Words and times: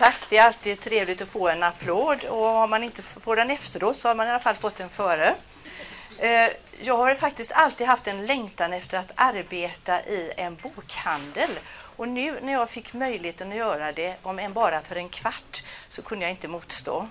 Tack, 0.00 0.26
det 0.28 0.38
är 0.38 0.46
alltid 0.46 0.80
trevligt 0.80 1.22
att 1.22 1.28
få 1.28 1.48
en 1.48 1.62
applåd 1.62 2.24
och 2.24 2.46
om 2.46 2.70
man 2.70 2.84
inte 2.84 3.02
får 3.02 3.36
den 3.36 3.50
efteråt 3.50 4.00
så 4.00 4.08
har 4.08 4.14
man 4.14 4.26
i 4.26 4.30
alla 4.30 4.38
fall 4.38 4.54
fått 4.54 4.76
den 4.76 4.88
före. 4.88 5.34
Eh, 6.18 6.48
jag 6.80 6.96
har 6.96 7.14
faktiskt 7.14 7.52
alltid 7.52 7.86
haft 7.86 8.06
en 8.06 8.26
längtan 8.26 8.72
efter 8.72 8.98
att 8.98 9.12
arbeta 9.14 10.00
i 10.00 10.32
en 10.36 10.56
bokhandel 10.56 11.50
och 11.72 12.08
nu 12.08 12.40
när 12.42 12.52
jag 12.52 12.70
fick 12.70 12.92
möjligheten 12.92 13.50
att 13.50 13.56
göra 13.56 13.92
det, 13.92 14.16
om 14.22 14.38
än 14.38 14.52
bara 14.52 14.80
för 14.80 14.96
en 14.96 15.08
kvart, 15.08 15.62
så 15.88 16.02
kunde 16.02 16.24
jag 16.24 16.30
inte 16.30 16.48
motstå. 16.48 17.08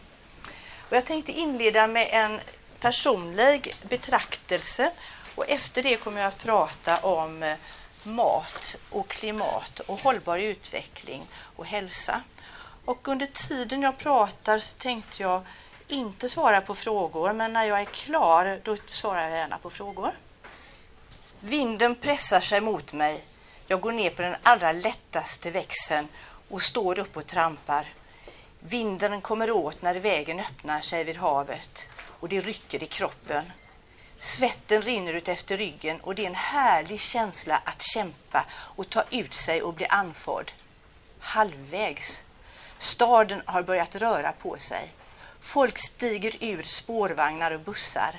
Och 0.89 0.95
jag 0.95 1.05
tänkte 1.05 1.31
inleda 1.31 1.87
med 1.87 2.09
en 2.11 2.39
personlig 2.79 3.73
betraktelse 3.89 4.91
och 5.35 5.49
efter 5.49 5.83
det 5.83 5.95
kommer 5.95 6.21
jag 6.21 6.27
att 6.27 6.43
prata 6.43 6.97
om 6.97 7.43
eh, 7.43 7.55
mat 8.03 8.77
och 8.89 9.07
klimat 9.07 9.79
och 9.79 9.99
hållbar 9.99 10.37
utveckling 10.37 11.27
och 11.55 11.65
hälsa. 11.65 12.21
Och 12.89 13.07
under 13.07 13.25
tiden 13.25 13.81
jag 13.81 13.97
pratar 13.97 14.59
så 14.59 14.77
tänkte 14.77 15.23
jag 15.23 15.41
inte 15.87 16.29
svara 16.29 16.61
på 16.61 16.75
frågor, 16.75 17.33
men 17.33 17.53
när 17.53 17.65
jag 17.65 17.81
är 17.81 17.85
klar 17.85 18.59
då 18.63 18.77
svarar 18.85 19.21
jag 19.21 19.31
gärna 19.31 19.57
på 19.57 19.69
frågor. 19.69 20.11
Vinden 21.39 21.95
pressar 21.95 22.41
sig 22.41 22.61
mot 22.61 22.93
mig. 22.93 23.23
Jag 23.67 23.81
går 23.81 23.91
ner 23.91 24.09
på 24.09 24.21
den 24.21 24.35
allra 24.43 24.71
lättaste 24.71 25.51
växeln 25.51 26.07
och 26.49 26.61
står 26.61 26.99
upp 26.99 27.17
och 27.17 27.25
trampar. 27.27 27.93
Vinden 28.59 29.21
kommer 29.21 29.51
åt 29.51 29.81
när 29.81 29.95
vägen 29.95 30.39
öppnar 30.39 30.81
sig 30.81 31.03
vid 31.03 31.17
havet 31.17 31.89
och 32.19 32.29
det 32.29 32.41
rycker 32.41 32.83
i 32.83 32.87
kroppen. 32.87 33.51
Svetten 34.19 34.81
rinner 34.81 35.13
ut 35.13 35.27
efter 35.27 35.57
ryggen 35.57 36.01
och 36.01 36.15
det 36.15 36.23
är 36.23 36.29
en 36.29 36.35
härlig 36.35 36.99
känsla 36.99 37.61
att 37.65 37.81
kämpa 37.81 38.45
och 38.51 38.89
ta 38.89 39.03
ut 39.09 39.33
sig 39.33 39.61
och 39.61 39.73
bli 39.73 39.85
andfådd. 39.85 40.51
Halvvägs. 41.19 42.23
Staden 42.79 43.41
har 43.45 43.63
börjat 43.63 43.95
röra 43.95 44.31
på 44.31 44.57
sig. 44.57 44.93
Folk 45.39 45.77
stiger 45.77 46.35
ur 46.39 46.63
spårvagnar 46.63 47.51
och 47.51 47.59
bussar 47.59 48.15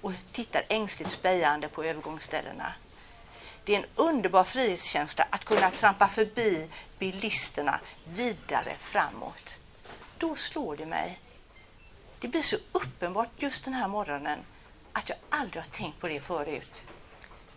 och 0.00 0.12
tittar 0.32 0.62
ängsligt 0.68 1.10
spejande 1.10 1.68
på 1.68 1.84
övergångsställena. 1.84 2.72
Det 3.64 3.74
är 3.74 3.78
en 3.78 3.88
underbar 3.94 4.44
frihetskänsla 4.44 5.26
att 5.30 5.44
kunna 5.44 5.70
trampa 5.70 6.08
förbi 6.08 6.68
bilisterna 6.98 7.80
vidare 8.04 8.72
framåt. 8.78 9.58
Då 10.18 10.34
slår 10.34 10.76
det 10.76 10.86
mig. 10.86 11.20
Det 12.20 12.28
blir 12.28 12.42
så 12.42 12.56
uppenbart 12.72 13.30
just 13.36 13.64
den 13.64 13.74
här 13.74 13.88
morgonen 13.88 14.38
att 14.92 15.08
jag 15.08 15.18
aldrig 15.30 15.64
har 15.64 15.70
tänkt 15.70 16.00
på 16.00 16.08
det 16.08 16.20
förut. 16.20 16.84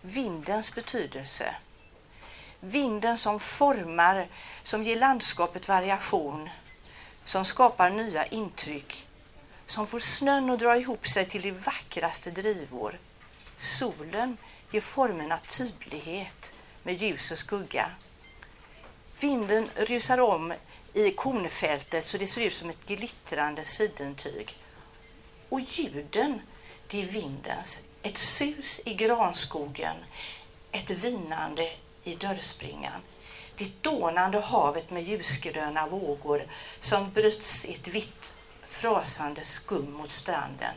Vindens 0.02 0.75
betydelse. 0.75 1.56
Vinden 2.67 3.17
som 3.17 3.39
formar, 3.39 4.27
som 4.63 4.83
ger 4.83 4.95
landskapet 4.95 5.67
variation, 5.67 6.49
som 7.23 7.45
skapar 7.45 7.89
nya 7.89 8.25
intryck, 8.25 9.07
som 9.66 9.88
får 9.88 9.99
snön 9.99 10.49
att 10.49 10.59
dra 10.59 10.77
ihop 10.77 11.07
sig 11.07 11.25
till 11.25 11.41
de 11.41 11.52
vackraste 11.52 12.31
drivor. 12.31 12.99
Solen 13.57 14.38
ger 14.72 14.81
formerna 14.81 15.39
tydlighet 15.39 16.53
med 16.83 17.02
ljus 17.02 17.31
och 17.31 17.38
skugga. 17.38 17.91
Vinden 19.19 19.69
rusar 19.75 20.17
om 20.17 20.53
i 20.94 21.11
kornfältet 21.11 22.05
så 22.05 22.17
det 22.17 22.27
ser 22.27 22.41
ut 22.41 22.53
som 22.53 22.69
ett 22.69 22.85
glittrande 22.85 23.66
sidentyg. 23.66 24.57
Och 25.50 25.59
ljuden 25.59 26.41
det 26.88 27.02
är 27.02 27.05
vindens. 27.05 27.79
Ett 28.02 28.17
sus 28.17 28.81
i 28.85 28.94
granskogen, 28.94 29.95
ett 30.72 30.89
vinande 30.89 31.72
i 32.06 32.16
dörrspringan. 32.16 33.02
Det 33.58 33.84
dånande 33.84 34.39
havet 34.39 34.89
med 34.89 35.03
ljusgröna 35.03 35.88
vågor 35.88 36.47
som 36.80 37.12
bryts 37.12 37.66
i 37.66 37.73
ett 37.73 37.88
vitt 37.88 38.34
frasande 38.67 39.44
skum 39.44 39.92
mot 39.92 40.12
stranden. 40.12 40.75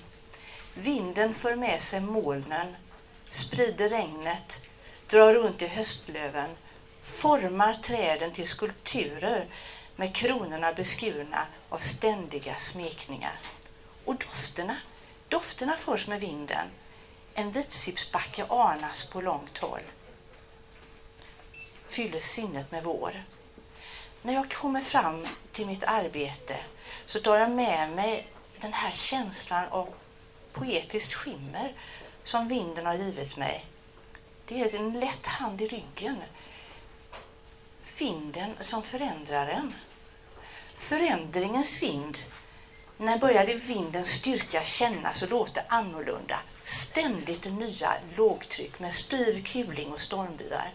Vinden 0.75 1.35
för 1.35 1.57
med 1.57 1.81
sig 1.81 2.01
molnen, 2.01 2.77
sprider 3.31 3.89
regnet, 3.89 4.63
drar 5.07 5.35
runt 5.35 5.63
i 5.63 5.67
höstlöven, 5.67 6.51
formar 7.03 7.75
träden 7.75 8.33
till 8.33 8.49
skulpturer 8.49 9.47
med 9.97 10.15
kronorna 10.15 10.73
beskurna 10.73 11.47
av 11.69 11.79
ständiga 11.79 12.55
smekningar. 12.55 13.41
Och 14.05 14.17
dofterna, 14.17 14.77
Dofterna 15.29 15.77
förs 15.77 16.07
med 16.07 16.21
vinden. 16.21 16.69
En 17.35 17.51
vitsipsbacke 17.51 18.47
anas 18.49 19.05
på 19.05 19.21
långt 19.21 19.59
håll. 19.59 19.83
Fyller 21.99 22.21
sinnet 22.21 22.71
med 22.71 22.85
vår. 22.85 23.25
När 24.23 24.35
jag 24.35 24.53
kommer 24.53 24.81
fram 24.81 25.27
till 25.53 25.67
mitt 25.67 25.85
arbete 25.85 26.57
så 27.07 27.21
tar 27.21 27.37
jag 27.37 27.51
med 27.51 27.91
mig 27.91 28.27
den 28.61 28.73
här 28.73 28.91
känslan 28.91 29.65
av 29.69 29.89
poetiskt 30.53 31.13
skimmer 31.13 31.73
som 32.23 32.49
vinden 32.49 32.87
har 32.87 32.95
givit 32.95 33.37
mig. 33.37 33.67
Det 34.47 34.61
är 34.61 34.77
en 34.77 35.01
lätt 35.01 35.27
hand 35.27 35.63
i 35.63 35.69
ryggen. 35.69 36.17
Vinden 37.99 38.55
som 38.61 38.83
förändrar 38.83 39.47
en. 39.47 39.75
Förändringens 40.75 41.83
vind 41.83 42.19
när 42.97 43.19
började 43.19 43.55
vindens 43.55 44.09
styrka 44.11 44.65
kännas 44.65 45.23
och 45.23 45.31
låta 45.31 45.61
annorlunda? 45.69 46.41
Ständigt 46.63 47.45
nya 47.45 47.95
lågtryck 48.17 48.79
med 48.79 48.95
styv 48.95 49.45
kuling 49.45 49.93
och 49.93 50.01
stormbyar. 50.01 50.73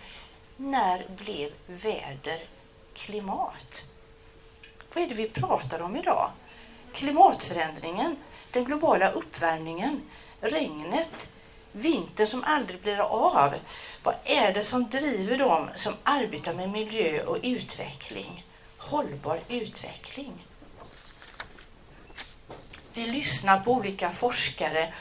När 0.57 1.05
blev 1.17 1.51
väder 1.67 2.39
klimat? 2.93 3.85
Vad 4.93 5.03
är 5.03 5.07
det 5.07 5.15
vi 5.15 5.29
pratar 5.29 5.81
om 5.81 5.95
idag? 5.95 6.31
Klimatförändringen, 6.93 8.15
den 8.51 8.63
globala 8.63 9.11
uppvärmningen, 9.11 10.01
regnet, 10.41 11.29
vintern 11.71 12.27
som 12.27 12.43
aldrig 12.43 12.81
blir 12.81 12.97
av. 12.97 13.53
Vad 14.03 14.15
är 14.23 14.53
det 14.53 14.63
som 14.63 14.89
driver 14.89 15.37
dem 15.37 15.69
som 15.75 15.93
arbetar 16.03 16.53
med 16.53 16.69
miljö 16.69 17.23
och 17.23 17.37
utveckling? 17.43 18.45
Hållbar 18.77 19.39
utveckling. 19.49 20.45
Vi 22.93 23.07
lyssnar 23.07 23.59
på 23.59 23.71
olika 23.71 24.11
forskare 24.11 24.93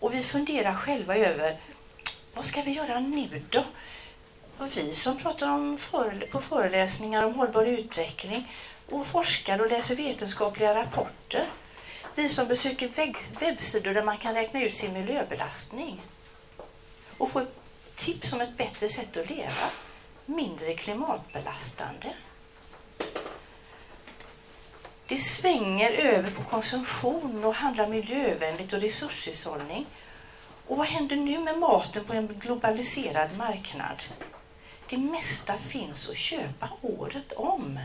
och 0.00 0.14
vi 0.14 0.22
funderar 0.22 0.74
själva 0.74 1.16
över 1.16 1.60
vad 2.34 2.44
ska 2.44 2.62
vi 2.62 2.72
göra 2.72 3.00
nu 3.00 3.42
då? 3.50 3.64
Och 4.58 4.76
vi 4.76 4.94
som 4.94 5.16
pratar 5.16 5.50
om 5.50 5.78
före, 5.78 6.26
på 6.26 6.40
föreläsningar 6.40 7.22
om 7.22 7.34
hållbar 7.34 7.64
utveckling 7.64 8.52
och 8.90 9.06
forskar 9.06 9.60
och 9.60 9.70
läser 9.70 9.96
vetenskapliga 9.96 10.74
rapporter. 10.74 11.46
Vi 12.14 12.28
som 12.28 12.48
besöker 12.48 12.90
webbsidor 13.40 13.94
där 13.94 14.02
man 14.02 14.18
kan 14.18 14.34
räkna 14.34 14.62
ut 14.62 14.74
sin 14.74 14.92
miljöbelastning 14.92 16.02
och 17.18 17.30
få 17.30 17.46
tips 17.94 18.32
om 18.32 18.40
ett 18.40 18.56
bättre 18.56 18.88
sätt 18.88 19.16
att 19.16 19.30
leva, 19.30 19.70
mindre 20.26 20.74
klimatbelastande. 20.74 22.12
Det 25.06 25.18
svänger 25.18 25.90
över 25.90 26.30
på 26.30 26.42
konsumtion 26.42 27.44
och 27.44 27.54
handlar 27.54 27.88
miljövänligt 27.88 28.72
och 28.72 28.80
resurshushållning. 28.80 29.86
Och 30.66 30.76
vad 30.76 30.86
händer 30.86 31.16
nu 31.16 31.38
med 31.38 31.58
maten 31.58 32.04
på 32.04 32.12
en 32.12 32.26
globaliserad 32.26 33.36
marknad? 33.36 34.02
Det 34.88 34.96
mesta 34.96 35.58
finns 35.58 36.08
att 36.08 36.16
köpa 36.16 36.70
året 36.82 37.32
om. 37.32 37.78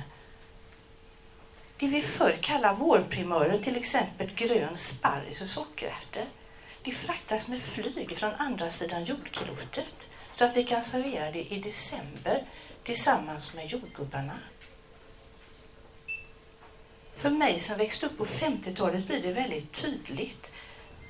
Det 1.77 1.87
vi 1.87 2.01
förr 2.01 2.37
kallade 2.41 2.79
vårprimörer, 2.79 3.57
till 3.57 3.75
exempel 3.75 4.33
grön 4.35 4.77
sparris 4.77 5.41
och 5.41 5.47
sockerärtor, 5.47 6.25
det 6.83 6.91
fraktas 6.91 7.47
med 7.47 7.61
flyg 7.61 8.17
från 8.17 8.33
andra 8.33 8.69
sidan 8.69 9.03
jordklotet 9.03 10.09
så 10.35 10.45
att 10.45 10.57
vi 10.57 10.63
kan 10.63 10.83
servera 10.83 11.31
det 11.31 11.53
i 11.53 11.59
december 11.59 12.45
tillsammans 12.83 13.53
med 13.53 13.67
jordgubbarna. 13.67 14.39
För 17.15 17.29
mig 17.29 17.59
som 17.59 17.77
växte 17.77 18.05
upp 18.05 18.17
på 18.17 18.25
50-talet 18.25 19.07
blir 19.07 19.21
det 19.21 19.31
väldigt 19.31 19.71
tydligt 19.71 20.51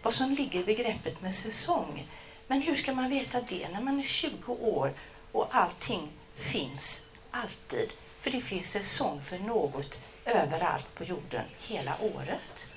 vad 0.03 0.13
som 0.13 0.31
ligger 0.31 0.59
i 0.59 0.63
begreppet 0.63 1.21
med 1.21 1.35
säsong. 1.35 2.07
Men 2.47 2.61
hur 2.61 2.75
ska 2.75 2.93
man 2.93 3.09
veta 3.09 3.41
det 3.41 3.69
när 3.69 3.81
man 3.81 3.99
är 3.99 4.03
20 4.03 4.53
år 4.53 4.93
och 5.31 5.47
allting 5.51 6.11
finns 6.35 7.03
alltid? 7.31 7.93
För 8.19 8.31
det 8.31 8.41
finns 8.41 8.71
säsong 8.71 9.21
för 9.21 9.39
något 9.39 9.99
överallt 10.25 10.95
på 10.95 11.03
jorden 11.03 11.45
hela 11.59 11.97
året. 12.01 12.67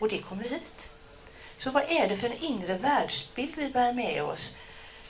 Och 0.00 0.08
det 0.08 0.18
kommer 0.18 0.44
hit. 0.44 0.90
Så 1.58 1.70
vad 1.70 1.82
är 1.82 2.08
det 2.08 2.16
för 2.16 2.26
en 2.26 2.38
inre 2.38 2.76
världsbild 2.76 3.52
vi 3.56 3.68
bär 3.68 3.92
med 3.92 4.22
oss 4.22 4.56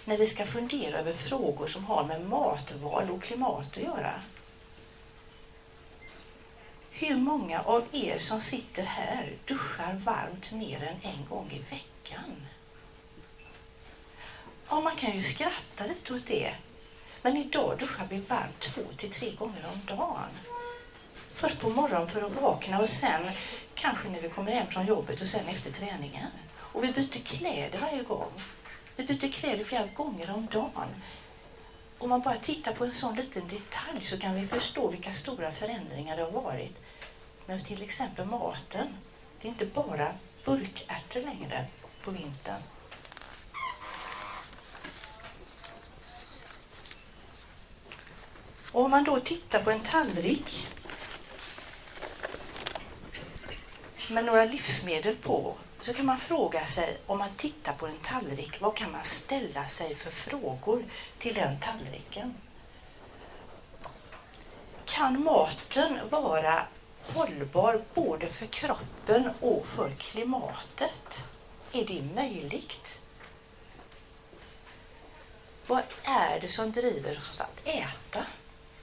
när 0.05 0.17
vi 0.19 0.27
ska 0.27 0.47
fundera 0.47 0.99
över 0.99 1.13
frågor 1.13 1.67
som 1.67 1.85
har 1.85 2.05
med 2.05 2.27
matval 2.27 3.11
och 3.11 3.23
klimat 3.23 3.67
att 3.67 3.83
göra? 3.83 4.23
Hur 6.91 7.17
många 7.17 7.61
av 7.63 7.85
er 7.93 8.19
som 8.19 8.41
sitter 8.41 8.83
här 8.83 9.33
duschar 9.45 9.95
varmt 9.95 10.53
mer 10.53 10.83
än 10.83 11.13
en 11.13 11.27
gång 11.29 11.51
i 11.51 11.59
veckan? 11.59 12.47
Ja, 14.73 14.81
man 14.81 14.97
kan 14.97 15.17
ju 15.17 15.23
skratta 15.23 15.87
lite 15.87 16.15
åt 16.15 16.27
det. 16.27 16.55
Men 17.23 17.37
idag 17.37 17.79
duschar 17.79 18.07
vi 18.11 18.21
varmt 18.21 18.61
två 18.61 18.81
till 18.97 19.11
tre 19.11 19.31
gånger 19.31 19.67
om 19.73 19.97
dagen. 19.97 20.31
Först 21.31 21.61
på 21.61 21.71
morgonen 21.71 22.09
för 22.09 22.23
att 22.23 22.37
vakna 22.37 22.81
och 22.81 22.89
sen 22.89 23.31
kanske 23.75 24.09
när 24.09 24.21
vi 24.21 24.29
kommer 24.29 24.53
hem 24.53 24.67
från 24.67 24.87
jobbet 24.87 25.21
och 25.21 25.27
sen 25.27 25.49
efter 25.49 25.71
träningen. 25.71 26.27
Och 26.57 26.85
vi 26.85 26.93
byter 26.93 27.25
kläder 27.25 27.79
varje 27.79 28.03
gång. 28.03 28.33
Vi 28.97 29.05
byter 29.05 29.33
kläder 29.33 29.65
flera 29.65 29.87
gånger 29.87 30.31
om 30.35 30.47
dagen. 30.47 30.89
Om 31.99 32.11
man 32.11 32.21
bara 32.21 32.37
tittar 32.37 32.73
på 32.73 32.85
en 32.85 32.93
sån 32.93 33.17
liten 33.17 33.49
detalj 33.49 34.03
så 34.03 34.19
kan 34.19 34.35
vi 34.35 34.47
förstå 34.47 34.89
vilka 34.89 35.13
stora 35.13 35.51
förändringar 35.51 36.17
det 36.17 36.23
har 36.23 36.31
varit 36.31 36.81
Men 37.47 37.65
till 37.65 37.83
exempel 37.83 38.27
maten. 38.27 38.87
Det 39.41 39.49
är 39.49 39.51
inte 39.51 39.67
bara 39.67 40.15
burkärtor 40.45 41.21
längre 41.21 41.67
på 42.05 42.11
vintern. 42.11 42.63
Och 48.73 48.85
om 48.85 48.91
man 48.91 49.05
då 49.05 49.21
tittar 49.21 49.63
på 49.63 49.71
en 49.71 49.81
tallrik 49.81 50.67
med 54.11 54.25
några 54.25 54.45
livsmedel 54.45 55.17
på 55.17 55.55
så 55.81 55.95
kan 55.95 56.07
man 56.07 56.19
fråga 56.19 56.67
sig, 56.67 56.99
om 57.07 57.19
man 57.19 57.35
tittar 57.37 57.73
på 57.73 57.87
en 57.87 57.99
tallrik, 58.03 58.61
vad 58.61 58.77
kan 58.77 58.93
man 58.93 59.05
ställa 59.05 59.67
sig 59.67 59.95
för 59.95 60.11
frågor 60.11 60.85
till 61.19 61.35
den 61.35 61.61
tallriken? 61.61 62.35
Kan 64.85 65.25
maten 65.25 66.09
vara 66.11 66.67
hållbar 67.03 67.83
både 67.95 68.29
för 68.29 68.47
kroppen 68.47 69.31
och 69.41 69.67
för 69.67 69.91
klimatet? 69.91 71.29
Är 71.73 71.85
det 71.85 72.15
möjligt? 72.15 73.01
Vad 75.67 75.83
är 76.03 76.41
det 76.41 76.49
som 76.49 76.73
driver 76.73 77.19
oss 77.19 77.41
att 77.41 77.67
äta? 77.69 78.27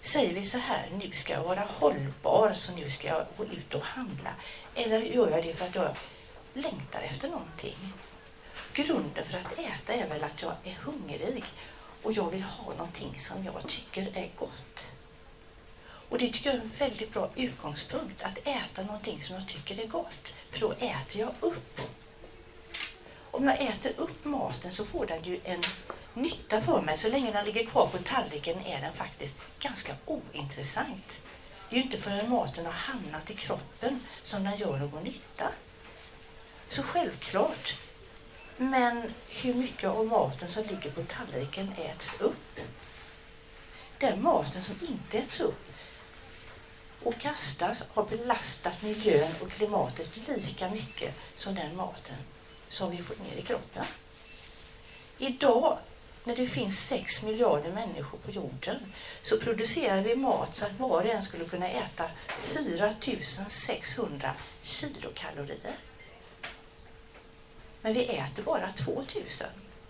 Säger 0.01 0.33
vi 0.33 0.45
så 0.45 0.57
här, 0.57 0.89
nu 0.99 1.11
ska 1.11 1.33
jag 1.33 1.43
vara 1.43 1.67
hållbar 1.79 2.53
så 2.53 2.71
nu 2.71 2.89
ska 2.89 3.07
jag 3.07 3.25
gå 3.37 3.45
ut 3.45 3.73
och 3.75 3.83
handla. 3.83 4.33
Eller 4.75 4.99
gör 4.99 5.31
jag 5.31 5.43
det 5.43 5.53
för 5.53 5.65
att 5.65 5.75
jag 5.75 5.95
längtar 6.53 7.01
efter 7.01 7.29
någonting? 7.29 7.93
Grunden 8.73 9.25
för 9.25 9.37
att 9.37 9.59
äta 9.59 9.93
är 9.93 10.09
väl 10.09 10.23
att 10.23 10.41
jag 10.41 10.53
är 10.63 10.73
hungrig 10.73 11.43
och 12.03 12.13
jag 12.13 12.31
vill 12.31 12.43
ha 12.43 12.73
någonting 12.73 13.19
som 13.19 13.45
jag 13.45 13.67
tycker 13.67 14.17
är 14.17 14.29
gott. 14.35 14.93
Och 16.09 16.17
det 16.17 16.29
tycker 16.29 16.49
jag 16.49 16.59
är 16.59 16.61
en 16.61 16.71
väldigt 16.79 17.13
bra 17.13 17.29
utgångspunkt, 17.35 18.23
att 18.23 18.47
äta 18.47 18.83
någonting 18.83 19.23
som 19.23 19.35
jag 19.35 19.47
tycker 19.47 19.79
är 19.79 19.87
gott. 19.87 20.35
För 20.51 20.59
då 20.59 20.71
äter 20.71 21.21
jag 21.21 21.31
upp. 21.39 21.81
Om 23.31 23.47
jag 23.47 23.61
äter 23.61 23.93
upp 23.97 24.25
maten 24.25 24.71
så 24.71 24.85
får 24.85 25.05
den 25.05 25.23
ju 25.23 25.39
en 25.43 25.61
nytta 26.13 26.61
för 26.61 26.81
mig. 26.81 26.97
Så 26.97 27.09
länge 27.09 27.31
den 27.31 27.45
ligger 27.45 27.65
kvar 27.65 27.87
på 27.87 27.97
tallriken 27.97 28.65
är 28.65 28.81
den 28.81 28.93
faktiskt 28.93 29.35
ganska 29.59 29.95
ointressant. 30.05 31.21
Det 31.69 31.75
är 31.75 31.77
ju 31.77 31.85
inte 31.85 31.97
förrän 31.97 32.29
maten 32.29 32.65
har 32.65 32.73
hamnat 32.73 33.31
i 33.31 33.33
kroppen 33.33 33.99
som 34.23 34.43
den 34.43 34.57
gör 34.57 34.77
någon 34.77 35.03
nytta. 35.03 35.49
Så 36.67 36.83
självklart. 36.83 37.75
Men 38.57 39.13
hur 39.27 39.53
mycket 39.53 39.89
av 39.89 40.05
maten 40.05 40.47
som 40.47 40.63
ligger 40.63 40.91
på 40.91 41.03
tallriken 41.03 41.73
äts 41.77 42.15
upp? 42.19 42.59
Den 43.97 44.21
maten 44.21 44.61
som 44.61 44.75
inte 44.81 45.17
äts 45.17 45.39
upp 45.39 45.69
och 47.03 47.19
kastas 47.19 47.83
har 47.93 48.03
belastat 48.03 48.81
miljön 48.81 49.31
och 49.41 49.51
klimatet 49.51 50.27
lika 50.27 50.69
mycket 50.69 51.15
som 51.35 51.55
den 51.55 51.75
maten 51.75 52.15
som 52.69 52.91
vi 52.91 52.97
får 52.97 53.15
ner 53.15 53.35
i 53.35 53.41
kroppen. 53.41 53.85
Idag 55.17 55.77
när 56.23 56.35
det 56.35 56.47
finns 56.47 56.87
6 56.87 57.23
miljarder 57.23 57.71
människor 57.71 58.17
på 58.17 58.31
jorden 58.31 58.93
så 59.21 59.39
producerar 59.39 60.01
vi 60.01 60.15
mat 60.15 60.55
så 60.55 60.65
att 60.65 60.79
var 60.79 61.03
och 61.03 61.05
en 61.05 61.21
skulle 61.21 61.45
kunna 61.45 61.69
äta 61.69 62.09
4 62.39 62.95
600 63.47 64.33
kilokalorier. 64.61 65.77
Men 67.81 67.93
vi 67.93 68.05
äter 68.05 68.43
bara 68.43 68.71
2 68.71 68.91
000. 68.93 69.05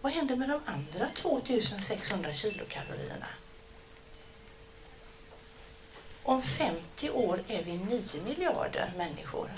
Vad 0.02 0.12
händer 0.12 0.36
med 0.36 0.50
de 0.50 0.62
andra 0.66 1.10
2 1.16 1.42
600 1.80 2.34
kilokalorierna? 2.34 3.28
Om 6.24 6.42
50 6.42 7.10
år 7.10 7.44
är 7.48 7.64
vi 7.64 7.78
9 7.78 8.02
miljarder 8.26 8.94
människor 8.98 9.52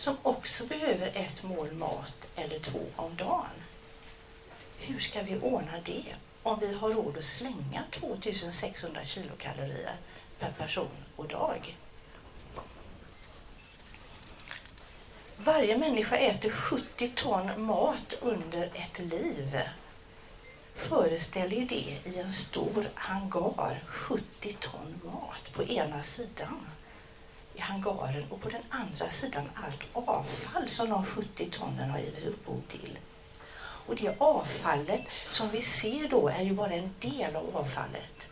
som 0.00 0.16
också 0.22 0.66
behöver 0.66 1.06
ett 1.14 1.42
mål 1.42 1.72
mat 1.72 2.28
eller 2.36 2.58
två 2.58 2.80
om 2.96 3.16
dagen. 3.16 3.46
Hur 4.78 4.98
ska 4.98 5.22
vi 5.22 5.38
ordna 5.38 5.80
det 5.84 6.14
om 6.42 6.60
vi 6.60 6.74
har 6.74 6.90
råd 6.90 7.18
att 7.18 7.24
slänga 7.24 7.84
2600 7.90 9.04
kilokalorier 9.04 9.96
per 10.38 10.50
person 10.50 11.04
och 11.16 11.28
dag? 11.28 11.76
Varje 15.36 15.78
människa 15.78 16.16
äter 16.16 16.50
70 16.50 17.12
ton 17.14 17.62
mat 17.64 18.14
under 18.20 18.70
ett 18.74 18.98
liv. 18.98 19.60
Föreställ 20.74 21.52
er 21.52 21.66
det 21.66 22.10
i 22.10 22.18
en 22.18 22.32
stor 22.32 22.90
hangar, 22.94 23.82
70 23.86 24.56
ton 24.60 25.00
mat 25.04 25.52
på 25.52 25.64
ena 25.64 26.02
sidan 26.02 26.66
i 27.54 27.60
hangaren 27.60 28.24
och 28.30 28.40
på 28.40 28.48
den 28.48 28.62
andra 28.68 29.10
sidan 29.10 29.48
allt 29.54 29.86
avfall 29.92 30.68
som 30.68 30.90
de 30.90 31.06
70 31.06 31.50
tonnen 31.50 31.90
har 31.90 31.98
givit 31.98 32.26
upphov 32.26 32.62
till. 32.68 32.98
Och 33.86 33.96
det 33.96 34.14
avfallet 34.18 35.02
som 35.28 35.50
vi 35.50 35.62
ser 35.62 36.08
då 36.08 36.28
är 36.28 36.42
ju 36.42 36.52
bara 36.52 36.72
en 36.72 36.94
del 36.98 37.36
av 37.36 37.56
avfallet. 37.56 38.28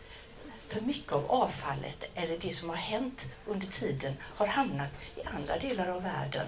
För 0.67 0.81
mycket 0.81 1.13
av 1.13 1.31
avfallet, 1.31 2.09
eller 2.15 2.37
det 2.37 2.53
som 2.53 2.69
har 2.69 2.75
hänt 2.75 3.27
under 3.45 3.67
tiden, 3.67 4.13
har 4.21 4.47
hamnat 4.47 4.91
i 5.15 5.23
andra 5.23 5.59
delar 5.59 5.87
av 5.87 6.03
världen. 6.03 6.47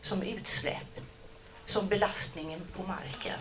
Som 0.00 0.22
utsläpp, 0.22 1.00
som 1.64 1.88
belastningen 1.88 2.60
på 2.76 2.82
marken. 2.82 3.38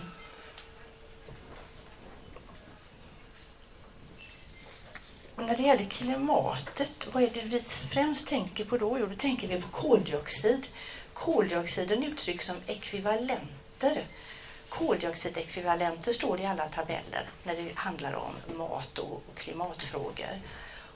Och 5.37 5.43
när 5.43 5.57
det 5.57 5.63
gäller 5.63 5.85
klimatet, 5.85 7.07
vad 7.13 7.23
är 7.23 7.29
det 7.29 7.41
vi 7.41 7.61
främst 7.61 8.27
tänker 8.27 8.65
på 8.65 8.77
då? 8.77 8.99
Jo, 8.99 9.05
då 9.05 9.15
tänker 9.15 9.47
vi 9.47 9.61
på 9.61 9.67
koldioxid. 9.67 10.67
Koldioxiden 11.13 12.03
uttrycks 12.03 12.45
som 12.45 12.55
ekvivalenter. 12.65 14.05
Koldioxidekvivalenter 14.69 16.13
står 16.13 16.37
det 16.37 16.43
i 16.43 16.45
alla 16.45 16.65
tabeller 16.65 17.29
när 17.43 17.55
det 17.55 17.71
handlar 17.75 18.13
om 18.13 18.57
mat 18.57 18.99
och, 18.99 19.21
klimatfrågor. 19.35 20.39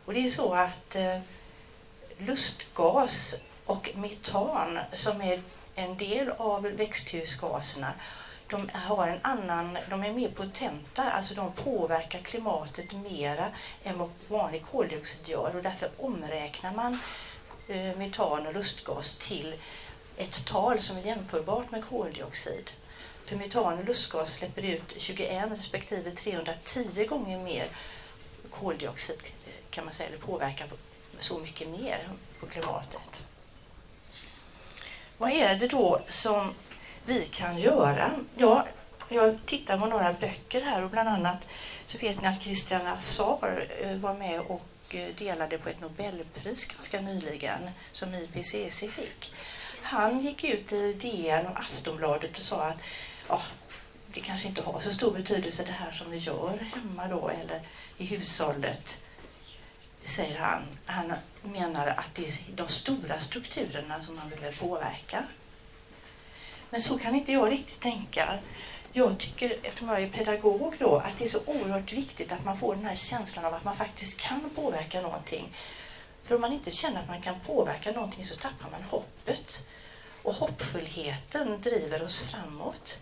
Och 0.05 0.13
det 0.13 0.25
är 0.25 0.29
så 0.29 0.53
att 0.53 0.95
eh, 0.95 1.19
lustgas 2.17 3.35
och 3.65 3.89
metan 3.95 4.79
som 4.93 5.21
är 5.21 5.43
en 5.75 5.97
del 5.97 6.29
av 6.29 6.61
växthusgaserna 6.61 7.93
de 8.51 8.69
har 8.73 9.07
en 9.07 9.19
annan, 9.21 9.77
de 9.89 10.03
är 10.03 10.13
mer 10.13 10.29
potenta, 10.29 11.11
alltså 11.11 11.33
de 11.33 11.51
påverkar 11.53 12.19
klimatet 12.19 12.93
mera 12.93 13.51
än 13.83 13.97
vad 13.97 14.09
vanlig 14.27 14.65
koldioxid 14.71 15.29
gör 15.29 15.55
och 15.55 15.63
därför 15.63 15.89
omräknar 15.97 16.73
man 16.73 16.99
eh, 17.67 17.97
metan 17.97 18.47
och 18.47 18.53
lustgas 18.53 19.17
till 19.17 19.55
ett 20.17 20.45
tal 20.45 20.81
som 20.81 20.97
är 20.97 21.01
jämförbart 21.01 21.71
med 21.71 21.85
koldioxid. 21.85 22.71
För 23.25 23.35
metan 23.35 23.77
och 23.77 23.85
lustgas 23.85 24.33
släpper 24.33 24.61
ut 24.61 24.93
21 24.97 25.51
respektive 25.51 26.11
310 26.11 27.05
gånger 27.05 27.39
mer 27.39 27.67
koldioxid 28.49 29.19
kan 29.69 29.85
man 29.85 29.93
säga, 29.93 30.09
eller 30.09 30.19
påverkar 30.19 30.67
så 31.19 31.39
mycket 31.39 31.69
mer 31.69 32.09
på 32.39 32.45
klimatet. 32.45 33.23
Vad 35.17 35.31
är 35.31 35.55
det 35.55 35.67
då 35.67 36.01
som 36.09 36.53
vi 37.05 37.25
kan 37.25 37.57
göra? 37.57 38.11
Ja, 38.37 38.67
jag 39.09 39.45
tittar 39.45 39.77
på 39.77 39.85
några 39.85 40.13
böcker 40.13 40.61
här 40.61 40.83
och 40.83 40.89
bland 40.89 41.09
annat 41.09 41.47
så 41.85 41.97
vet 41.97 42.21
ni 42.21 42.27
att 42.27 42.41
Christian 42.41 42.87
Azar 42.87 43.67
eh, 43.81 43.95
var 43.95 44.13
med 44.13 44.39
och 44.39 44.95
eh, 44.95 45.15
delade 45.17 45.57
på 45.57 45.69
ett 45.69 45.81
Nobelpris 45.81 46.65
ganska 46.65 47.01
nyligen 47.01 47.69
som 47.91 48.15
IPCC 48.15 48.79
fick. 48.79 49.33
Han 49.81 50.19
gick 50.19 50.43
ut 50.43 50.73
i 50.73 50.93
DN 50.93 51.45
och 51.45 51.59
Aftonbladet 51.59 52.37
och 52.37 52.43
sa 52.43 52.63
att 52.63 52.83
ja, 53.27 53.41
det 54.07 54.19
kanske 54.19 54.47
inte 54.47 54.61
har 54.61 54.79
så 54.79 54.91
stor 54.91 55.11
betydelse 55.11 55.63
det 55.63 55.71
här 55.71 55.91
som 55.91 56.11
vi 56.11 56.17
gör 56.17 56.57
hemma 56.57 57.07
då 57.07 57.29
eller 57.29 57.61
i 57.97 58.05
hushållet, 58.05 58.97
säger 60.03 60.39
han. 60.39 60.61
Han 60.85 61.13
menar 61.41 61.87
att 61.87 62.15
det 62.15 62.27
är 62.27 62.33
de 62.55 62.67
stora 62.67 63.19
strukturerna 63.19 64.01
som 64.01 64.15
man 64.15 64.29
vill 64.29 64.57
påverka. 64.57 65.23
Men 66.71 66.81
så 66.81 66.97
kan 66.97 67.15
inte 67.15 67.31
jag 67.31 67.51
riktigt 67.51 67.79
tänka. 67.79 68.39
Jag 68.93 69.17
tycker, 69.17 69.59
eftersom 69.63 69.89
jag 69.89 70.01
är 70.01 70.09
pedagog 70.09 70.75
då, 70.79 70.97
att 70.97 71.17
det 71.17 71.23
är 71.23 71.29
så 71.29 71.39
oerhört 71.45 71.93
viktigt 71.93 72.31
att 72.31 72.45
man 72.45 72.57
får 72.57 72.75
den 72.75 72.85
här 72.85 72.95
känslan 72.95 73.45
av 73.45 73.53
att 73.53 73.63
man 73.63 73.75
faktiskt 73.75 74.19
kan 74.19 74.49
påverka 74.55 75.01
någonting. 75.01 75.55
För 76.23 76.35
om 76.35 76.41
man 76.41 76.53
inte 76.53 76.71
känner 76.71 77.01
att 77.01 77.07
man 77.07 77.21
kan 77.21 77.39
påverka 77.39 77.91
någonting 77.91 78.25
så 78.25 78.35
tappar 78.35 78.69
man 78.71 78.83
hoppet. 78.83 79.67
Och 80.23 80.33
hoppfullheten 80.33 81.61
driver 81.61 82.03
oss 82.03 82.19
framåt. 82.29 82.99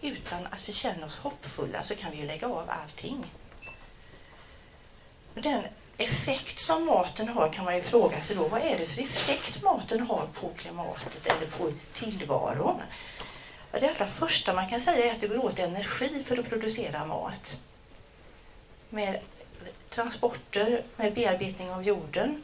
Utan 0.00 0.46
att 0.46 0.68
vi 0.68 0.72
känner 0.72 1.06
oss 1.06 1.16
hoppfulla 1.16 1.82
så 1.82 1.94
kan 1.94 2.10
vi 2.10 2.16
ju 2.16 2.26
lägga 2.26 2.46
av 2.46 2.70
allting. 2.70 3.26
Den 5.34 5.64
effekt 5.98 6.58
som 6.58 6.86
maten 6.86 7.28
har 7.28 7.52
kan 7.52 7.64
man 7.64 7.76
ju 7.76 7.82
fråga 7.82 8.20
sig 8.20 8.36
då. 8.36 8.48
Vad 8.48 8.60
är 8.60 8.78
det 8.78 8.86
för 8.86 9.02
effekt 9.02 9.62
maten 9.62 10.00
har 10.00 10.26
på 10.40 10.48
klimatet 10.56 11.26
eller 11.26 11.46
på 11.46 11.72
tillvaron? 11.92 12.82
Det 13.70 13.88
allra 13.88 14.06
första 14.06 14.52
man 14.52 14.68
kan 14.68 14.80
säga 14.80 15.04
är 15.04 15.12
att 15.12 15.20
det 15.20 15.26
går 15.26 15.44
åt 15.44 15.58
energi 15.58 16.22
för 16.24 16.38
att 16.38 16.48
producera 16.48 17.06
mat. 17.06 17.60
Med 18.90 19.20
transporter, 19.88 20.84
med 20.96 21.14
bearbetning 21.14 21.70
av 21.70 21.82
jorden. 21.82 22.42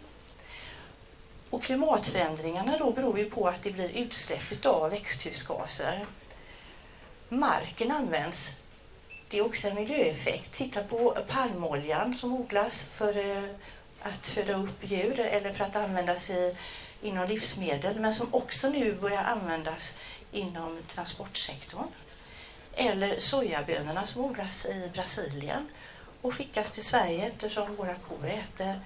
Och 1.51 1.63
klimatförändringarna 1.63 2.79
då 2.79 2.91
beror 2.91 3.19
ju 3.19 3.31
på 3.31 3.49
att 3.49 3.63
det 3.63 3.71
blir 3.71 3.89
utsläpp 3.89 4.67
av 4.67 4.91
växthusgaser. 4.91 6.07
Marken 7.29 7.91
används 7.91 8.57
det 9.31 9.39
är 9.39 9.45
också 9.45 9.69
en 9.69 9.75
miljöeffekt. 9.75 10.53
Titta 10.53 10.83
på 10.85 11.19
palmoljan 11.29 12.15
som 12.15 12.33
odlas 12.33 12.83
för 12.83 13.17
eh, 13.17 13.45
att 14.01 14.27
föda 14.27 14.55
upp 14.55 14.91
djur 14.91 15.21
eller 15.21 15.53
för 15.53 15.65
att 15.65 15.77
användas 15.77 16.31
i, 16.31 16.57
inom 17.03 17.29
livsmedel 17.29 18.01
men 18.01 18.15
som 18.15 18.35
också 18.35 18.69
nu 18.69 18.95
börjar 18.95 19.25
användas 19.25 19.97
inom 20.33 20.79
transportsektorn. 20.87 21.89
Eller 22.75 23.21
sojabönorna 23.21 24.07
som 24.07 24.25
odlas 24.25 24.67
i 24.67 24.91
Brasilien 24.93 25.69
och 26.21 26.35
skickas 26.35 26.71
till 26.71 26.85
Sverige 26.85 27.27
eftersom 27.27 27.77
våra 27.77 27.95
kor 27.95 28.27
äter 28.27 28.81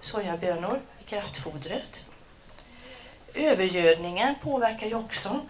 sojabönor 0.00 0.80
i 1.00 1.04
kraftfodret. 1.04 2.04
Övergödningen 3.34 4.34
påverkar 4.42 4.86
ju 4.86 4.94
också 4.94 5.40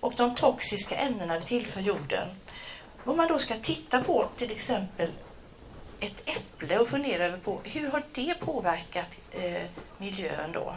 och 0.00 0.12
de 0.16 0.34
toxiska 0.34 0.96
ämnena 0.96 1.38
vi 1.38 1.44
tillför 1.44 1.80
jorden 1.80 2.28
om 3.06 3.16
man 3.16 3.28
då 3.28 3.38
ska 3.38 3.54
titta 3.56 4.04
på 4.04 4.28
till 4.36 4.50
exempel 4.50 5.10
ett 6.00 6.28
äpple 6.28 6.78
och 6.78 6.88
fundera 6.88 7.24
över 7.24 7.38
på 7.38 7.60
hur 7.64 7.90
har 7.90 8.02
det 8.12 8.34
påverkat 8.40 9.08
eh, 9.32 9.62
miljön 9.98 10.52
då? 10.52 10.76